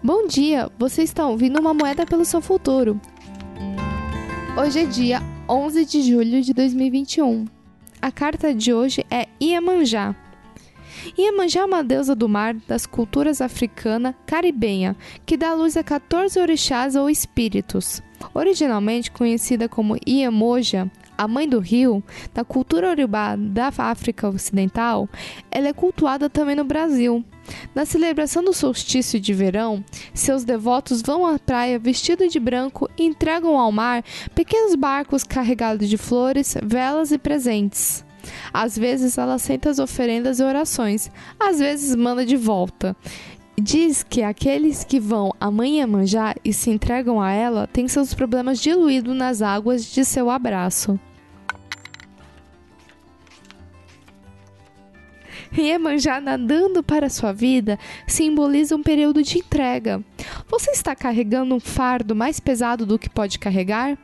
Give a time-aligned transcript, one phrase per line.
[0.00, 3.00] Bom dia, você está ouvindo uma moeda pelo seu futuro.
[4.56, 7.46] Hoje é dia 11 de julho de 2021.
[8.00, 10.14] A carta de hoje é Iemanjá.
[11.18, 16.38] Iemanjá é uma deusa do mar das culturas africana caribenha, que dá luz a 14
[16.38, 18.00] orixás ou espíritos.
[18.32, 20.88] Originalmente conhecida como Iemoja,
[21.18, 25.08] a mãe do rio, da cultura urubá da África Ocidental,
[25.50, 27.24] ela é cultuada também no Brasil.
[27.74, 33.04] Na celebração do solstício de verão, seus devotos vão à praia vestidos de branco e
[33.04, 34.04] entregam ao mar
[34.34, 38.04] pequenos barcos carregados de flores, velas e presentes.
[38.52, 42.96] Às vezes ela aceita as oferendas e orações, às vezes manda de volta.
[43.60, 48.14] Diz que aqueles que vão a Mãe Iemanjá e se entregam a ela têm seus
[48.14, 50.98] problemas diluídos nas águas de seu abraço.
[55.56, 60.02] Iemanjá nadando para sua vida simboliza um período de entrega.
[60.48, 63.98] Você está carregando um fardo mais pesado do que pode carregar?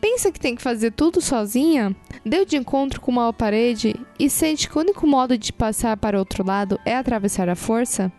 [0.00, 1.94] Pensa que tem que fazer tudo sozinha?
[2.24, 6.18] Deu de encontro com uma parede e sente que o único modo de passar para
[6.18, 8.12] outro lado é atravessar a força?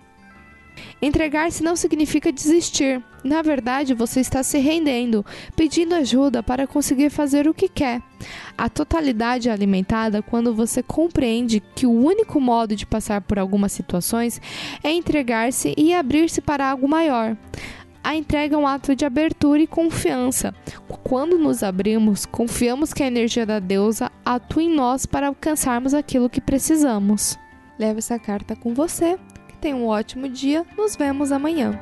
[1.01, 3.03] Entregar-se não significa desistir.
[3.23, 5.25] Na verdade, você está se rendendo,
[5.55, 8.01] pedindo ajuda para conseguir fazer o que quer.
[8.57, 13.71] A totalidade é alimentada quando você compreende que o único modo de passar por algumas
[13.71, 14.41] situações
[14.83, 17.35] é entregar-se e abrir-se para algo maior.
[18.03, 20.55] A entrega é um ato de abertura e confiança.
[21.03, 26.29] Quando nos abrimos, confiamos que a energia da deusa atua em nós para alcançarmos aquilo
[26.29, 27.37] que precisamos.
[27.77, 29.19] Leve essa carta com você
[29.59, 30.65] Tenha um ótimo dia.
[30.77, 31.79] Nos vemos amanhã.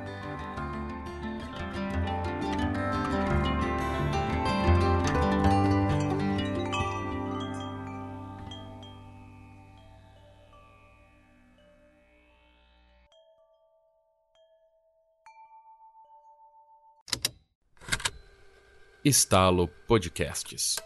[19.06, 20.78] Estalo Podcasts